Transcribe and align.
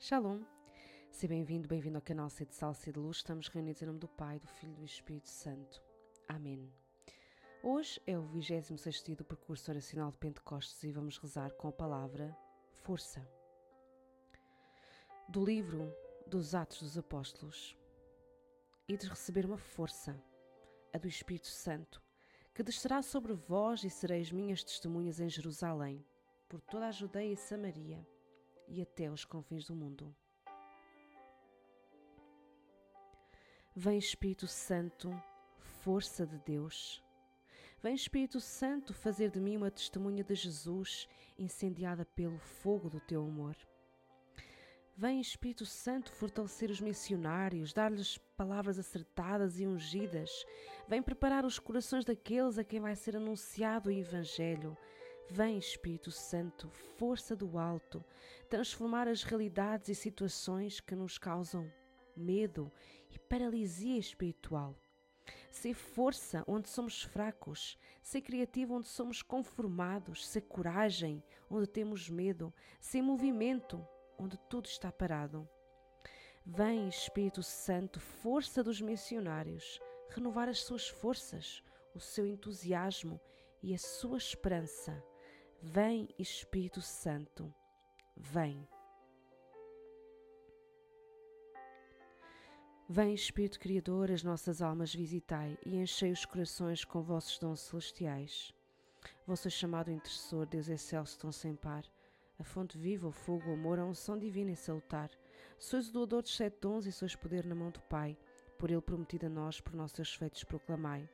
Shalom! 0.00 0.44
Seja 1.10 1.26
bem-vindo, 1.26 1.66
bem-vindo 1.66 1.98
ao 1.98 2.02
canal 2.02 2.30
C 2.30 2.46
de 2.46 2.54
Salsa 2.54 2.88
e 2.88 2.92
de 2.92 3.00
Luz. 3.00 3.16
Estamos 3.16 3.48
reunidos 3.48 3.82
em 3.82 3.86
nome 3.86 3.98
do 3.98 4.06
Pai, 4.06 4.38
do 4.38 4.46
Filho 4.46 4.72
e 4.74 4.76
do 4.76 4.84
Espírito 4.84 5.28
Santo. 5.28 5.82
Amém. 6.28 6.72
Hoje 7.64 8.00
é 8.06 8.16
o 8.16 8.22
26 8.22 9.02
dia 9.02 9.16
do 9.16 9.24
percurso 9.24 9.68
oracional 9.68 10.12
de 10.12 10.18
Pentecostes 10.18 10.84
e 10.84 10.92
vamos 10.92 11.18
rezar 11.18 11.50
com 11.54 11.66
a 11.66 11.72
palavra 11.72 12.32
força. 12.84 13.28
Do 15.28 15.44
livro 15.44 15.92
dos 16.28 16.54
Atos 16.54 16.80
dos 16.80 16.96
Apóstolos. 16.96 17.76
Ides 18.86 19.08
receber 19.08 19.44
uma 19.44 19.58
força, 19.58 20.16
a 20.94 20.98
do 20.98 21.08
Espírito 21.08 21.48
Santo, 21.48 22.00
que 22.54 22.62
descerá 22.62 23.02
sobre 23.02 23.32
vós 23.32 23.82
e 23.82 23.90
sereis 23.90 24.30
minhas 24.30 24.62
testemunhas 24.62 25.18
em 25.18 25.28
Jerusalém, 25.28 26.06
por 26.48 26.60
toda 26.60 26.86
a 26.86 26.92
Judeia 26.92 27.32
e 27.32 27.36
Samaria 27.36 28.06
e 28.68 28.82
até 28.82 29.10
os 29.10 29.24
confins 29.24 29.66
do 29.66 29.74
mundo. 29.74 30.14
Vem 33.74 33.98
Espírito 33.98 34.46
Santo, 34.46 35.10
força 35.58 36.26
de 36.26 36.38
Deus. 36.38 37.02
Vem 37.80 37.94
Espírito 37.94 38.40
Santo 38.40 38.92
fazer 38.92 39.30
de 39.30 39.40
mim 39.40 39.56
uma 39.56 39.70
testemunha 39.70 40.24
de 40.24 40.34
Jesus, 40.34 41.08
incendiada 41.38 42.04
pelo 42.04 42.38
fogo 42.38 42.90
do 42.90 42.98
teu 42.98 43.22
amor. 43.22 43.56
Vem 44.96 45.20
Espírito 45.20 45.64
Santo 45.64 46.10
fortalecer 46.10 46.70
os 46.70 46.80
missionários, 46.80 47.72
dar-lhes 47.72 48.18
palavras 48.36 48.80
acertadas 48.80 49.60
e 49.60 49.64
ungidas. 49.64 50.44
Vem 50.88 51.00
preparar 51.00 51.44
os 51.44 51.60
corações 51.60 52.04
daqueles 52.04 52.58
a 52.58 52.64
quem 52.64 52.80
vai 52.80 52.96
ser 52.96 53.16
anunciado 53.16 53.90
o 53.90 53.92
Evangelho. 53.92 54.76
Vem, 55.30 55.58
Espírito 55.58 56.10
Santo, 56.10 56.70
força 56.96 57.36
do 57.36 57.58
alto, 57.58 58.02
transformar 58.48 59.06
as 59.06 59.22
realidades 59.22 59.90
e 59.90 59.94
situações 59.94 60.80
que 60.80 60.94
nos 60.94 61.18
causam 61.18 61.70
medo 62.16 62.72
e 63.10 63.18
paralisia 63.18 63.98
espiritual. 63.98 64.74
Ser 65.50 65.74
força 65.74 66.42
onde 66.46 66.70
somos 66.70 67.02
fracos, 67.02 67.78
ser 68.02 68.22
criativo 68.22 68.74
onde 68.74 68.88
somos 68.88 69.20
conformados, 69.20 70.26
ser 70.26 70.40
coragem 70.42 71.22
onde 71.50 71.66
temos 71.66 72.08
medo, 72.08 72.52
ser 72.80 73.02
movimento 73.02 73.86
onde 74.18 74.38
tudo 74.48 74.64
está 74.64 74.90
parado. 74.90 75.46
Vem, 76.44 76.88
Espírito 76.88 77.42
Santo, 77.42 78.00
força 78.00 78.64
dos 78.64 78.80
missionários, 78.80 79.78
renovar 80.08 80.48
as 80.48 80.60
suas 80.60 80.88
forças, 80.88 81.62
o 81.94 82.00
seu 82.00 82.26
entusiasmo 82.26 83.20
e 83.62 83.74
a 83.74 83.78
sua 83.78 84.16
esperança 84.16 85.04
Vem 85.60 86.08
Espírito 86.16 86.80
Santo, 86.80 87.52
vem. 88.16 88.66
Vem 92.88 93.12
Espírito 93.12 93.58
Criador, 93.58 94.08
as 94.12 94.22
nossas 94.22 94.62
almas 94.62 94.94
visitai 94.94 95.58
e 95.66 95.74
enchei 95.74 96.12
os 96.12 96.24
corações 96.24 96.84
com 96.84 97.02
vossos 97.02 97.40
dons 97.40 97.58
celestiais. 97.58 98.54
Vosso 99.26 99.50
chamado 99.50 99.90
intercessor, 99.90 100.46
Deus 100.46 100.68
excelso, 100.68 101.18
tão 101.18 101.32
sem 101.32 101.56
par, 101.56 101.84
a 102.38 102.44
fonte 102.44 102.78
viva, 102.78 103.08
o 103.08 103.12
fogo, 103.12 103.50
o 103.50 103.54
amor, 103.54 103.80
a 103.80 103.84
unção 103.84 104.16
divina 104.16 104.52
e 104.52 104.56
salutar. 104.56 105.10
Sois 105.58 105.88
o 105.88 105.92
doador 105.92 106.22
dos 106.22 106.36
sete 106.36 106.56
dons 106.60 106.86
e 106.86 106.92
sois 106.92 107.16
poder 107.16 107.44
na 107.44 107.56
mão 107.56 107.72
do 107.72 107.80
Pai, 107.80 108.16
por 108.56 108.70
ele 108.70 108.80
prometido 108.80 109.26
a 109.26 109.28
nós, 109.28 109.60
por 109.60 109.74
nossos 109.74 110.14
feitos 110.14 110.44
proclamai. 110.44 111.10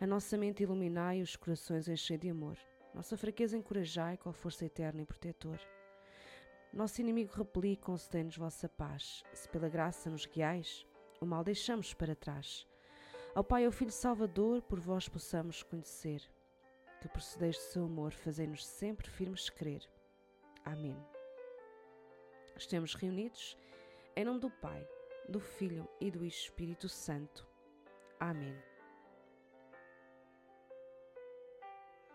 A 0.00 0.06
nossa 0.06 0.38
mente 0.38 0.62
iluminai, 0.62 1.20
os 1.20 1.34
corações 1.34 1.88
enchei 1.88 2.16
de 2.16 2.30
amor. 2.30 2.56
Nossa 2.96 3.14
fraqueza 3.14 3.58
encorajai 3.58 4.16
com 4.16 4.30
a 4.30 4.32
força 4.32 4.64
eterna 4.64 5.02
e 5.02 5.04
protetor. 5.04 5.60
Nosso 6.72 6.98
inimigo 7.02 7.30
repeli, 7.36 7.76
concedei-nos 7.76 8.38
vossa 8.38 8.70
paz. 8.70 9.22
Se 9.34 9.46
pela 9.50 9.68
graça 9.68 10.08
nos 10.08 10.24
guiais, 10.24 10.86
o 11.20 11.26
mal 11.26 11.44
deixamos 11.44 11.92
para 11.92 12.16
trás. 12.16 12.66
Ao 13.34 13.44
Pai 13.44 13.64
e 13.64 13.66
ao 13.66 13.70
Filho 13.70 13.92
Salvador, 13.92 14.62
por 14.62 14.80
vós 14.80 15.10
possamos 15.10 15.62
conhecer. 15.62 16.22
Que 17.02 17.08
procedeis 17.08 17.58
do 17.58 17.64
seu 17.64 17.84
amor, 17.84 18.12
fazei-nos 18.12 18.66
sempre 18.66 19.10
firmes 19.10 19.50
crer. 19.50 19.82
Amém. 20.64 20.96
Estamos 22.56 22.94
reunidos 22.94 23.58
em 24.16 24.24
nome 24.24 24.40
do 24.40 24.50
Pai, 24.50 24.88
do 25.28 25.38
Filho 25.38 25.86
e 26.00 26.10
do 26.10 26.24
Espírito 26.24 26.88
Santo. 26.88 27.46
Amém. 28.18 28.56